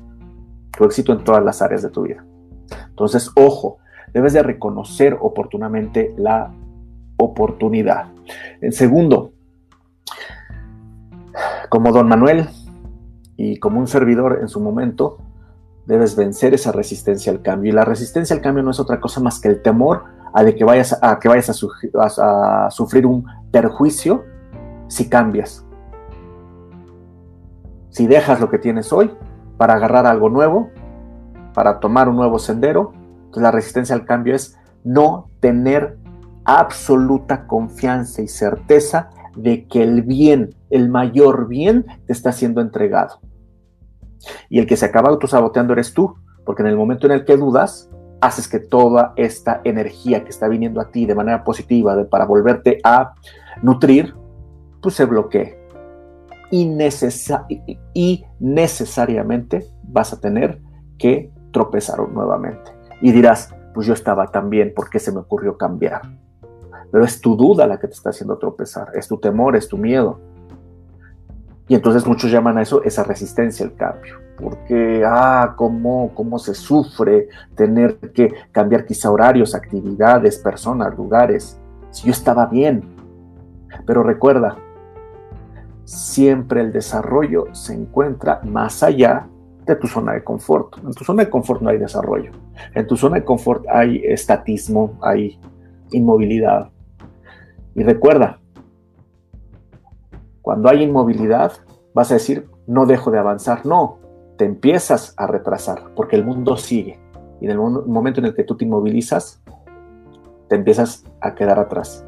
Tu 0.76 0.85
éxito 0.85 1.12
en 1.12 1.25
todas 1.25 1.45
las 1.45 1.62
áreas 1.62 1.83
de 1.83 1.90
tu 1.90 2.02
vida. 2.02 2.25
Entonces, 2.88 3.31
ojo, 3.37 3.78
debes 4.12 4.33
de 4.33 4.43
reconocer 4.43 5.16
oportunamente 5.21 6.14
la 6.16 6.52
oportunidad. 7.16 8.07
En 8.61 8.73
segundo, 8.73 9.33
como 11.69 11.93
don 11.93 12.09
Manuel 12.09 12.49
y 13.37 13.59
como 13.59 13.81
un 13.81 13.88
servidor 13.88 14.38
en 14.40 14.49
su 14.49 14.61
momento, 14.61 15.19
debes 15.87 16.17
vencer 16.17 16.55
esa 16.55 16.73
resistencia 16.73 17.33
al 17.33 17.43
cambio. 17.43 17.71
Y 17.71 17.75
la 17.75 17.85
resistencia 17.85 18.35
al 18.35 18.43
cambio 18.43 18.62
no 18.62 18.71
es 18.71 18.81
otra 18.81 19.00
cosa 19.00 19.21
más 19.21 19.41
que 19.41 19.49
el 19.49 19.62
temor 19.62 20.05
a, 20.33 20.43
de 20.43 20.55
que 20.55 20.64
vayas, 20.64 20.99
a 21.00 21.19
que 21.19 21.29
vayas 21.29 21.50
a, 21.50 22.71
sufrir 22.71 23.07
un 23.07 23.25
perjuicio 23.50 24.25
si 24.88 25.09
cambias. 25.09 25.64
Si 27.91 28.07
dejas 28.07 28.41
lo 28.41 28.50
que 28.50 28.59
tienes 28.59 28.93
hoy 28.93 29.12
para 29.57 29.75
agarrar 29.75 30.07
algo 30.07 30.29
nuevo, 30.29 30.71
para 31.53 31.79
tomar 31.79 32.09
un 32.09 32.17
nuevo 32.17 32.38
sendero, 32.38 32.93
entonces 33.17 33.43
la 33.43 33.50
resistencia 33.53 33.95
al 33.95 34.05
cambio 34.05 34.35
es 34.35 34.59
no 34.83 35.31
tener 35.41 35.99
absoluta 36.45 37.47
confianza 37.47 38.21
y 38.21 38.29
certeza 38.29 39.11
de 39.37 39.67
que 39.67 39.83
el 39.83 40.03
bien, 40.03 40.55
el 40.71 40.88
mayor 40.88 41.49
bien, 41.49 41.87
te 42.07 42.12
está 42.12 42.33
siendo 42.33 42.61
entregado. 42.61 43.21
Y 44.49 44.59
el 44.59 44.66
que 44.66 44.76
se 44.76 44.87
acaba 44.87 45.11
autosaboteando 45.11 45.73
eres 45.73 45.95
tú, 45.95 46.14
porque 46.45 46.62
en 46.62 46.69
el 46.69 46.76
momento 46.76 47.07
en 47.07 47.12
el 47.12 47.25
que 47.25 47.37
dudas, 47.37 47.90
haces 48.21 48.49
que 48.49 48.59
toda 48.59 49.12
esta 49.16 49.61
energía 49.64 50.25
que 50.25 50.31
está 50.31 50.49
viniendo 50.49 50.81
a 50.81 50.90
ti 50.90 51.07
de 51.07 51.14
manera 51.14 51.45
positiva 51.45 51.95
de, 51.97 52.04
para 52.04 52.25
volverte 52.25 52.78
a 52.83 53.14
nutrir, 53.62 54.14
pues 54.81 54.95
se 54.95 55.04
bloquee. 55.04 55.59
Y, 56.50 56.71
y 57.95 58.25
necesariamente 58.38 59.66
vas 59.83 60.12
a 60.12 60.21
tener 60.21 60.61
que 60.99 61.31
tropezar 61.52 61.99
nuevamente. 62.09 62.73
Y 63.00 63.12
dirás, 63.12 63.54
pues 63.75 63.87
yo 63.87 63.93
estaba 63.93 64.28
tan 64.28 64.50
bien, 64.50 64.73
¿por 64.75 64.88
qué 64.88 64.99
se 64.99 65.12
me 65.12 65.19
ocurrió 65.19 65.59
cambiar? 65.59 66.02
Pero 66.90 67.04
es 67.04 67.21
tu 67.21 67.37
duda 67.37 67.66
la 67.66 67.78
que 67.78 67.88
te 67.88 67.95
está 67.95 68.11
haciendo 68.11 68.38
tropezar, 68.38 68.93
es 68.95 69.09
tu 69.09 69.19
temor, 69.19 69.57
es 69.57 69.69
tu 69.69 69.76
miedo. 69.76 70.21
Y 71.66 71.75
entonces 71.75 72.06
muchos 72.06 72.30
llaman 72.30 72.59
a 72.59 72.62
eso 72.62 72.83
esa 72.83 73.04
resistencia 73.04 73.64
al 73.64 73.75
cambio, 73.75 74.16
porque, 74.38 75.02
ah, 75.06 75.54
cómo, 75.56 76.12
cómo 76.14 76.38
se 76.38 76.54
sufre 76.54 77.28
tener 77.54 77.97
que 78.12 78.33
cambiar 78.52 78.85
quizá 78.85 79.11
horarios, 79.11 79.54
actividades, 79.54 80.38
personas, 80.38 80.94
lugares, 80.97 81.59
si 81.90 82.06
yo 82.06 82.12
estaba 82.12 82.47
bien. 82.47 82.83
Pero 83.87 84.02
recuerda, 84.02 84.56
siempre 85.85 86.61
el 86.61 86.73
desarrollo 86.73 87.47
se 87.52 87.75
encuentra 87.75 88.40
más 88.44 88.83
allá 88.83 89.26
de 89.64 89.76
tu 89.76 89.87
zona 89.87 90.12
de 90.12 90.23
confort. 90.23 90.76
En 90.85 90.92
tu 90.92 91.04
zona 91.04 91.25
de 91.25 91.30
confort 91.30 91.62
no 91.62 91.71
hay 91.71 91.78
desarrollo. 91.78 92.33
En 92.75 92.87
tu 92.87 92.97
zona 92.97 93.16
de 93.16 93.25
confort 93.25 93.64
hay 93.68 94.02
estatismo, 94.04 94.99
hay 95.00 95.38
inmovilidad. 95.92 96.71
Y 97.75 97.83
recuerda, 97.83 98.38
cuando 100.45 100.69
hay 100.69 100.83
inmovilidad, 100.83 101.53
vas 101.95 102.11
a 102.11 102.15
decir, 102.15 102.51
no 102.67 102.85
dejo 102.85 103.11
de 103.11 103.19
avanzar. 103.19 103.65
No, 103.65 103.99
te 104.37 104.45
empiezas 104.45 105.15
a 105.17 105.27
retrasar 105.27 105.95
porque 105.97 106.17
el 106.17 106.25
mundo 106.27 106.59
sigue. 106.59 107.01
Y 107.41 107.47
en 107.47 107.53
el 107.53 107.59
momento 107.59 108.21
en 108.21 108.27
el 108.27 108.35
que 108.35 108.45
tú 108.45 108.55
te 108.55 108.67
inmovilizas, 108.67 109.43
te 110.51 110.57
empiezas 110.57 111.03
a 111.23 111.35
quedar 111.35 111.59
atrás. 111.59 112.07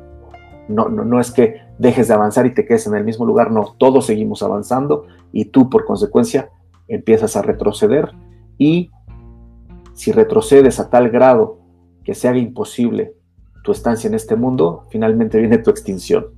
No, 0.69 0.90
no, 0.90 1.02
no 1.02 1.19
es 1.19 1.31
que 1.31 1.62
dejes 1.78 2.09
de 2.09 2.14
avanzar 2.14 2.45
y 2.45 2.52
te 2.52 2.66
quedes 2.66 2.87
en 2.87 2.95
el 2.95 3.05
mismo 3.05 3.25
lugar, 3.25 3.50
no, 3.50 3.75
todos 3.78 4.05
seguimos 4.05 4.43
avanzando 4.43 5.07
y 5.33 5.47
tú 5.47 5.71
por 5.71 5.87
consecuencia 5.87 6.50
empiezas 6.88 7.37
a 7.37 7.43
retroceder 7.43 8.12
y 8.59 8.90
si 9.95 10.12
retrocedes 10.12 10.78
a 10.78 10.90
tal 10.90 11.09
grado 11.09 11.61
que 12.05 12.14
se 12.14 12.28
haga 12.28 12.37
imposible 12.37 13.14
tu 13.64 13.73
estancia 13.73 14.09
en 14.09 14.14
este 14.14 14.37
mundo, 14.37 14.85
finalmente 14.90 15.38
viene 15.38 15.57
tu 15.57 15.71
extinción. 15.71 16.36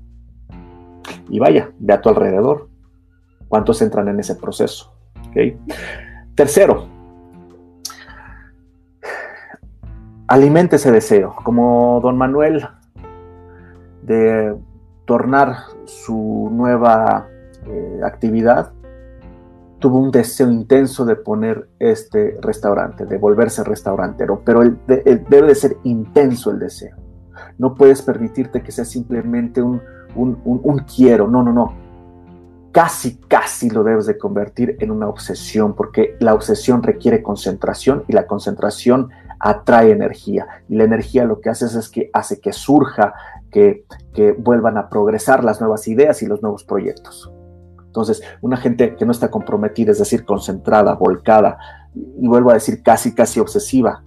Y 1.29 1.39
vaya, 1.39 1.73
ve 1.79 1.95
a 1.95 2.01
tu 2.01 2.09
alrededor. 2.09 2.69
¿Cuántos 3.49 3.81
entran 3.83 4.09
en 4.09 4.21
ese 4.21 4.35
proceso? 4.35 4.95
Tercero, 6.35 6.87
alimente 10.27 10.77
ese 10.77 10.93
deseo. 10.93 11.35
Como 11.43 12.01
don 12.03 12.17
Manuel 12.17 12.67
de 14.03 14.57
tornar 15.05 15.57
su 15.85 16.49
nueva 16.53 17.29
eh, 17.67 18.01
actividad, 18.05 18.73
tuvo 19.79 19.99
un 19.99 20.11
deseo 20.11 20.51
intenso 20.51 21.05
de 21.05 21.17
poner 21.17 21.69
este 21.79 22.37
restaurante, 22.41 23.07
de 23.07 23.17
volverse 23.17 23.65
restaurantero, 23.65 24.43
pero 24.45 24.61
debe 24.87 25.43
de 25.43 25.55
ser 25.55 25.77
intenso 25.85 26.51
el 26.51 26.59
deseo. 26.59 26.97
No 27.59 27.75
puedes 27.75 28.03
permitirte 28.03 28.63
que 28.63 28.73
sea 28.73 28.85
simplemente 28.85 29.63
un, 29.63 29.81
un, 30.15 30.85
quiero, 30.95 31.29
no, 31.29 31.43
no, 31.43 31.53
no. 31.53 31.73
Casi, 32.73 33.17
casi 33.17 33.71
lo 33.71 33.83
debes 33.83 34.07
de 34.07 34.19
convertir 34.19 34.77
en 34.81 34.91
una 34.91 35.09
obsesión, 35.09 35.75
porque 35.75 36.17
la 36.21 36.35
obsesión 36.35 36.83
requiere 36.83 37.23
concentración 37.23 38.05
y 38.09 38.13
la 38.13 38.27
concentración 38.27 39.11
atrae 39.41 39.91
energía. 39.91 40.47
Y 40.69 40.77
la 40.77 40.85
energía 40.85 41.25
lo 41.25 41.41
que 41.41 41.51
hace 41.51 41.67
es 41.67 41.89
que 41.89 42.11
hace 42.13 42.41
que 42.41 42.53
surja, 42.53 43.15
que, 43.51 43.85
que 44.13 44.33
vuelvan 44.33 44.77
a 44.77 44.89
progresar 44.89 45.45
las 45.45 45.61
nuevas 45.61 45.89
ideas 45.89 46.23
y 46.23 46.27
los 46.27 46.43
nuevos 46.43 46.65
proyectos. 46.65 47.33
Entonces, 47.87 48.23
una 48.43 48.59
gente 48.59 48.97
que 48.97 49.07
no 49.07 49.13
está 49.13 49.31
comprometida, 49.31 49.93
es 49.93 49.99
decir, 49.99 50.25
concentrada, 50.25 50.95
volcada, 50.95 51.59
y 51.95 52.29
vuelvo 52.29 52.51
a 52.51 52.55
decir 52.55 52.83
casi, 52.83 53.15
casi 53.15 53.41
obsesiva, 53.41 54.05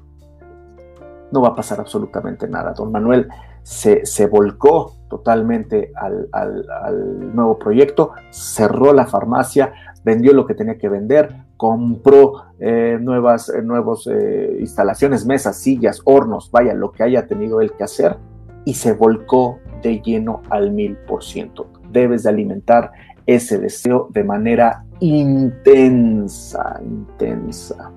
no 1.32 1.42
va 1.42 1.50
a 1.50 1.56
pasar 1.56 1.80
absolutamente 1.80 2.48
nada. 2.48 2.74
Don 2.74 2.92
Manuel 2.92 3.28
se, 3.64 4.28
volcó 4.28 4.96
totalmente 5.10 5.92
al, 5.96 7.36
nuevo 7.36 7.58
proyecto, 7.60 8.12
cerró 8.30 8.94
la 8.94 9.06
farmacia, 9.06 9.74
vendió 10.04 10.34
lo 10.34 10.46
que 10.46 10.56
tenía 10.56 10.78
que 10.78 10.90
vender, 10.90 11.36
compró 11.58 12.46
eh, 12.60 12.98
nuevas 13.00 13.50
eh, 13.50 13.62
nuevos, 13.62 14.08
eh, 14.08 14.58
instalaciones, 14.60 15.26
mesas, 15.26 15.58
sillas, 15.58 16.02
hornos, 16.06 16.50
vaya, 16.52 16.74
lo 16.74 16.92
que 16.92 17.04
haya 17.04 17.28
tenido 17.28 17.62
él 17.62 17.74
que 17.74 17.84
hacer, 17.84 18.18
y 18.66 18.74
se 18.74 18.94
volcó 18.94 19.60
de 19.82 20.02
lleno 20.02 20.42
al 20.50 20.72
mil 20.72 20.98
por 20.98 21.24
ciento. 21.24 21.68
Debes 21.90 22.24
de 22.24 22.30
alimentar 22.30 22.92
ese 23.26 23.60
deseo 23.60 24.08
de 24.12 24.24
manera 24.24 24.86
intensa, 25.00 26.80
intensa. 26.84 27.92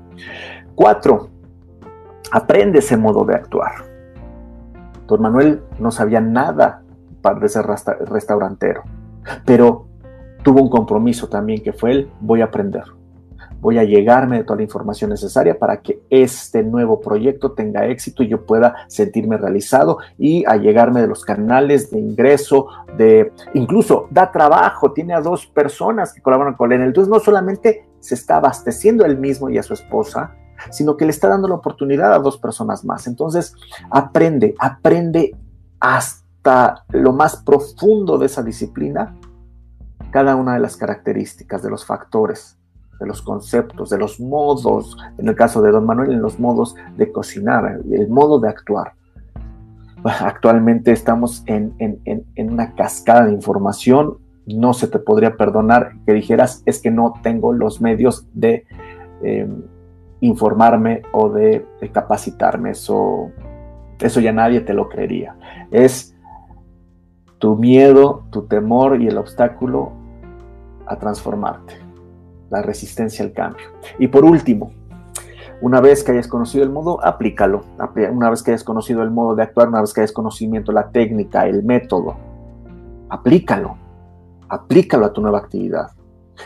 Cuatro, 0.75 1.31
aprende 2.33 2.79
ese 2.79 2.97
modo 2.97 3.25
de 3.25 3.35
actuar. 3.35 3.94
Don 5.07 5.23
Manuel 5.23 5.63
no 5.79 5.91
sabía 5.91 6.21
nada 6.21 6.83
para 7.23 7.47
ser 7.49 7.67
restaurantero, 7.67 8.83
pero 9.45 9.87
tuvo 10.43 10.63
un 10.63 10.71
compromiso 10.71 11.29
también 11.29 11.63
que 11.63 11.73
fue 11.73 11.93
el 11.93 12.11
voy 12.21 12.41
a 12.41 12.47
aprender 12.47 12.85
voy 13.65 13.79
a 13.79 13.85
llegarme 13.85 14.37
de 14.37 14.45
toda 14.45 14.59
la 14.59 14.63
información 14.63 15.09
necesaria 15.09 15.59
para 15.59 15.81
que 15.81 16.03
este 16.11 16.63
nuevo 16.63 17.01
proyecto 17.01 17.53
tenga 17.53 17.87
éxito 17.87 18.23
y 18.23 18.29
yo 18.29 18.45
pueda 18.45 18.75
sentirme 18.89 19.39
realizado 19.39 20.01
y 20.19 20.45
a 20.47 20.57
llegarme 20.57 21.01
de 21.01 21.07
los 21.07 21.25
canales 21.25 21.91
de 21.91 21.99
ingreso, 21.99 22.67
de 22.99 23.33
incluso 23.55 24.07
da 24.11 24.31
trabajo, 24.31 24.93
tiene 24.93 25.15
a 25.15 25.23
dos 25.23 25.47
personas 25.47 26.13
que 26.13 26.21
colaboran 26.21 26.53
con 26.53 26.73
él. 26.73 26.83
Entonces 26.83 27.11
no 27.11 27.21
solamente 27.21 27.87
se 28.01 28.17
está 28.17 28.37
abasteciendo 28.37 29.07
él 29.07 29.17
mismo 29.17 29.49
y 29.49 29.57
a 29.57 29.63
su 29.63 29.73
esposa, 29.73 30.35
sino 30.71 30.97
que 30.97 31.05
le 31.05 31.11
está 31.11 31.29
dando 31.29 31.49
la 31.49 31.57
oportunidad 31.57 32.13
a 32.15 32.19
dos 32.19 32.39
personas 32.39 32.85
más. 32.85 33.07
Entonces 33.07 33.55
aprende, 33.91 34.55
aprende 34.59 35.37
hasta 35.81 36.85
lo 36.91 37.13
más 37.13 37.37
profundo 37.37 38.19
de 38.19 38.27
esa 38.27 38.43
disciplina 38.43 39.17
cada 40.11 40.37
una 40.37 40.55
de 40.55 40.61
las 40.61 40.77
características, 40.77 41.63
de 41.63 41.71
los 41.71 41.85
factores 41.85 42.57
de 43.01 43.07
los 43.07 43.23
conceptos, 43.23 43.91
de 43.91 43.99
los 43.99 44.21
modos, 44.21 44.97
en 45.19 45.29
el 45.29 45.35
caso 45.35 45.63
de 45.63 45.71
Don 45.71 45.87
Manuel, 45.87 46.13
en 46.13 46.23
los 46.23 46.39
modos 46.39 46.75
de 46.97 47.11
cocinar, 47.13 47.81
el 47.91 48.09
modo 48.09 48.41
de 48.41 48.49
actuar. 48.49 48.95
Actualmente 50.05 50.93
estamos 50.93 51.43
en, 51.47 51.75
una 52.37 52.75
cascada 52.75 53.27
de 53.27 53.33
información, 53.33 54.19
no 54.47 54.75
se 54.75 54.89
te 54.89 54.99
podría 54.99 55.37
perdonar 55.37 55.93
que 56.05 56.13
dijeras 56.13 56.63
es 56.67 56.81
que 56.81 56.91
no 56.91 57.15
tengo 57.23 57.55
los 57.55 57.81
medios 57.81 58.27
de 58.35 58.67
em, 59.23 59.63
informarme 60.25 61.03
o 61.13 61.29
de, 61.29 61.67
capacitarme, 61.93 62.71
eso, 62.71 63.31
eso 64.01 64.21
ya 64.21 64.33
nadie 64.33 64.61
te 64.61 64.73
lo 64.73 64.89
creería. 64.89 65.37
Es 65.71 66.17
tu 67.39 67.57
miedo, 67.57 68.25
tu 68.31 68.47
temor 68.47 69.01
y 69.01 69.07
el 69.07 69.19
obstáculo 69.19 69.93
a 70.87 70.97
transformarte 70.97 71.75
la 72.51 72.63
resistencia 72.63 73.25
al 73.25 73.33
cambio. 73.33 73.67
Y 73.99 74.09
por 74.09 74.25
último, 74.25 74.73
una 75.61 75.81
vez 75.81 76.03
que 76.03 76.13
hayas 76.13 76.29
conocido 76.29 76.65
el 76.65 76.71
modo, 76.71 77.05
aplícalo. 77.05 77.65
Una 78.13 78.31
vez 78.31 78.43
que 78.43 78.53
hayas 78.53 78.65
conocido 78.65 79.03
el 79.03 79.11
modo 79.11 79.35
de 79.35 79.43
actuar, 79.43 79.69
una 79.69 79.81
vez 79.81 79.93
que 79.93 80.01
hayas 80.01 80.13
conocimiento, 80.13 80.73
la 80.73 80.91
técnica, 80.91 81.47
el 81.47 81.65
método, 81.65 82.17
aplícalo. 83.11 83.77
Aplícalo 84.49 85.07
a 85.07 85.13
tu 85.13 85.21
nueva 85.21 85.39
actividad. 85.39 85.91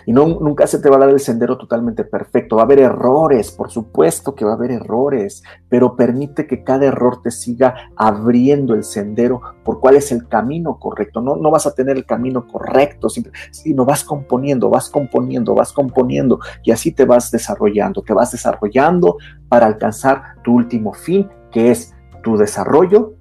Y 0.07 0.12
no, 0.12 0.26
nunca 0.26 0.66
se 0.66 0.78
te 0.78 0.88
va 0.88 0.97
a 0.97 1.00
dar 1.00 1.11
el 1.11 1.21
sendero 1.21 1.59
totalmente 1.59 2.04
perfecto. 2.04 2.57
Va 2.57 2.62
a 2.62 2.64
haber 2.64 2.80
errores, 2.80 3.50
por 3.50 3.71
supuesto 3.71 4.35
que 4.35 4.45
va 4.45 4.52
a 4.52 4.54
haber 4.54 4.71
errores, 4.71 5.42
pero 5.68 5.97
permite 5.97 6.47
que 6.47 6.64
cada 6.64 6.87
error 6.87 7.23
te 7.23 7.30
siga 7.30 7.75
abriendo 7.97 8.75
el 8.75 8.85
sendero 8.85 9.40
por 9.64 9.80
cuál 9.80 9.97
es 9.97 10.12
el 10.12 10.28
camino 10.28 10.78
correcto. 10.78 11.21
No, 11.21 11.37
no 11.37 11.50
vas 11.50 11.66
a 11.66 11.75
tener 11.75 11.97
el 11.97 12.07
camino 12.07 12.47
correcto, 12.47 13.09
sino 13.09 13.85
vas 13.85 14.04
componiendo, 14.04 14.71
vas 14.71 14.90
componiendo, 14.90 15.54
vas 15.54 15.73
componiendo 15.73 16.40
y 16.62 16.73
así 16.73 16.92
te 16.92 17.04
vas 17.04 17.30
desarrollando, 17.30 18.02
te 18.02 18.12
vas 18.12 18.33
desarrollando 18.33 19.16
para 19.49 19.66
alcanzar 19.66 20.23
tu 20.42 20.54
último 20.54 20.92
fin, 20.92 21.28
que 21.50 21.71
es 21.71 21.95
tu 22.23 22.37
desarrollo 22.37 23.14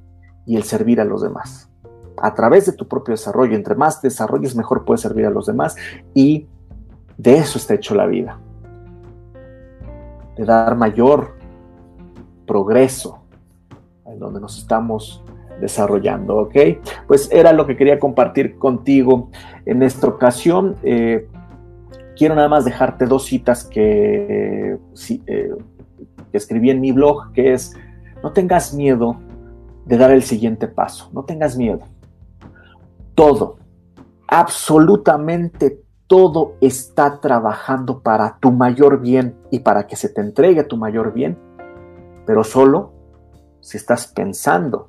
y 0.45 0.55
el 0.55 0.63
servir 0.63 1.01
a 1.01 1.05
los 1.05 1.21
demás 1.21 1.67
a 2.21 2.33
través 2.33 2.65
de 2.65 2.73
tu 2.73 2.87
propio 2.87 3.13
desarrollo. 3.13 3.55
Entre 3.55 3.75
más 3.75 4.01
desarrolles, 4.01 4.55
mejor 4.55 4.85
puedes 4.85 5.01
servir 5.01 5.25
a 5.25 5.29
los 5.29 5.45
demás 5.45 5.75
y 6.13 6.47
de 7.17 7.37
eso 7.37 7.57
está 7.57 7.73
hecho 7.73 7.95
la 7.95 8.05
vida. 8.05 8.39
De 10.35 10.45
dar 10.45 10.75
mayor 10.75 11.35
progreso 12.45 13.23
en 14.05 14.19
donde 14.19 14.39
nos 14.39 14.57
estamos 14.57 15.23
desarrollando, 15.59 16.37
¿ok? 16.37 16.55
Pues 17.07 17.29
era 17.31 17.51
lo 17.51 17.65
que 17.65 17.75
quería 17.75 17.99
compartir 17.99 18.57
contigo 18.57 19.29
en 19.65 19.81
esta 19.81 20.07
ocasión. 20.07 20.75
Eh, 20.83 21.27
quiero 22.15 22.35
nada 22.35 22.47
más 22.47 22.65
dejarte 22.65 23.05
dos 23.05 23.25
citas 23.25 23.63
que, 23.63 24.77
eh, 25.25 25.51
que 26.31 26.37
escribí 26.37 26.69
en 26.69 26.79
mi 26.79 26.91
blog, 26.91 27.31
que 27.33 27.53
es, 27.53 27.75
no 28.23 28.31
tengas 28.31 28.73
miedo 28.73 29.17
de 29.85 29.97
dar 29.97 30.11
el 30.11 30.23
siguiente 30.23 30.67
paso, 30.67 31.09
no 31.13 31.23
tengas 31.23 31.57
miedo. 31.57 31.79
Todo, 33.15 33.57
absolutamente 34.27 35.81
todo 36.07 36.55
está 36.61 37.19
trabajando 37.19 38.01
para 38.01 38.37
tu 38.39 38.51
mayor 38.51 39.01
bien 39.01 39.35
y 39.51 39.59
para 39.59 39.87
que 39.87 39.95
se 39.95 40.09
te 40.09 40.21
entregue 40.21 40.63
tu 40.63 40.77
mayor 40.77 41.13
bien, 41.13 41.37
pero 42.25 42.43
solo 42.43 42.93
si 43.59 43.77
estás 43.77 44.07
pensando 44.07 44.87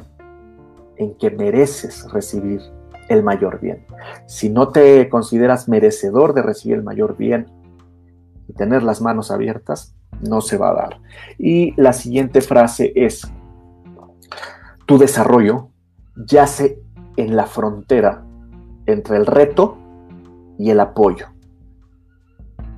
en 0.96 1.16
que 1.16 1.30
mereces 1.30 2.10
recibir 2.12 2.60
el 3.08 3.22
mayor 3.22 3.60
bien. 3.60 3.84
Si 4.26 4.48
no 4.48 4.68
te 4.68 5.08
consideras 5.08 5.68
merecedor 5.68 6.34
de 6.34 6.42
recibir 6.42 6.76
el 6.76 6.84
mayor 6.84 7.16
bien 7.16 7.46
y 8.46 8.52
tener 8.52 8.82
las 8.82 9.00
manos 9.00 9.30
abiertas, 9.30 9.94
no 10.20 10.40
se 10.40 10.56
va 10.56 10.70
a 10.70 10.74
dar. 10.74 11.00
Y 11.38 11.80
la 11.80 11.92
siguiente 11.92 12.40
frase 12.40 12.92
es, 12.94 13.22
tu 14.86 14.98
desarrollo 14.98 15.70
yace 16.16 16.80
en 17.16 17.36
la 17.36 17.46
frontera 17.46 18.24
entre 18.86 19.16
el 19.16 19.26
reto 19.26 19.76
y 20.58 20.70
el 20.70 20.80
apoyo. 20.80 21.26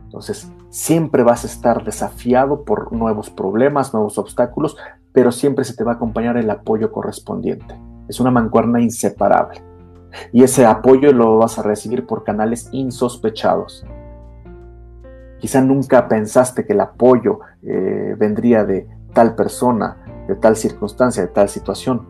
Entonces, 0.05 0.53
siempre 0.69 1.23
vas 1.23 1.45
a 1.45 1.47
estar 1.47 1.85
desafiado 1.85 2.65
por 2.65 2.93
nuevos 2.93 3.31
problemas, 3.31 3.93
nuevos 3.93 4.19
obstáculos, 4.19 4.77
pero 5.13 5.33
siempre 5.33 5.65
se 5.65 5.75
te 5.75 5.85
va 5.85 5.93
a 5.93 5.95
acompañar 5.97 6.37
el 6.37 6.51
apoyo 6.51 6.93
correspondiente. 6.93 7.81
Es 8.09 8.21
una 8.21 8.31
mancuerna 8.31 8.81
inseparable. 8.81 9.63
Y 10.33 10.43
ese 10.43 10.67
apoyo 10.67 11.13
lo 11.13 11.39
vas 11.39 11.59
a 11.59 11.63
recibir 11.63 12.07
por 12.07 12.25
canales 12.25 12.69
insospechados. 12.73 13.85
Quizá 15.39 15.61
nunca 15.61 16.09
pensaste 16.09 16.67
que 16.67 16.73
el 16.73 16.81
apoyo 16.81 17.41
eh, 17.63 18.15
vendría 18.19 18.65
de 18.65 18.89
tal 19.15 19.35
persona, 19.35 20.25
de 20.29 20.35
tal 20.35 20.57
circunstancia, 20.57 21.23
de 21.23 21.29
tal 21.29 21.49
situación, 21.49 22.07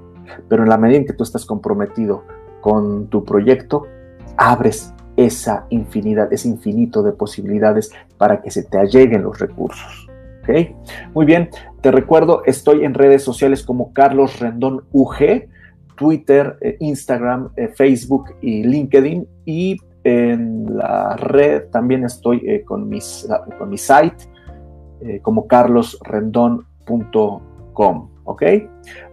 pero 0.49 0.63
en 0.63 0.69
la 0.69 0.79
medida 0.79 0.99
en 0.99 1.07
que 1.07 1.13
tú 1.13 1.23
estás 1.23 1.47
comprometido 1.47 2.25
con 2.61 3.09
tu 3.09 3.25
proyecto, 3.25 3.87
abres 4.37 4.95
esa 5.17 5.67
infinidad, 5.71 6.33
ese 6.33 6.49
infinito 6.49 7.03
de 7.03 7.13
posibilidades 7.13 7.93
para 8.17 8.41
que 8.41 8.51
se 8.51 8.65
te 8.65 8.79
alleguen 8.79 9.23
los 9.23 9.39
recursos. 9.39 10.09
¿Okay? 10.43 10.75
Muy 11.15 11.27
bien, 11.27 11.51
te 11.81 11.91
recuerdo, 11.91 12.43
estoy 12.47 12.85
en 12.85 12.95
redes 12.95 13.23
sociales 13.23 13.63
como 13.63 13.93
Carlos 13.93 14.41
Rendón 14.41 14.85
UG, 14.93 15.49
Twitter, 16.01 16.59
eh, 16.63 16.77
Instagram, 16.81 17.51
eh, 17.57 17.69
Facebook 17.69 18.35
y 18.41 18.65
LinkedIn 18.65 19.29
y 19.45 19.77
en 20.03 20.79
la 20.79 21.15
red 21.17 21.65
también 21.71 22.05
estoy 22.05 22.43
eh, 22.47 22.65
con, 22.65 22.89
mis, 22.89 23.29
con 23.59 23.69
mi 23.69 23.77
site 23.77 24.17
como 25.23 25.47
carlosrendón.com. 25.47 28.11
¿Ok? 28.25 28.43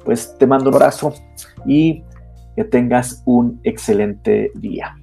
Pues 0.03 0.35
te 0.37 0.45
mando 0.47 0.69
un 0.69 0.75
abrazo 0.75 1.13
y 1.65 2.03
que 2.55 2.65
tengas 2.65 3.23
un 3.25 3.59
excelente 3.63 4.51
día. 4.55 4.95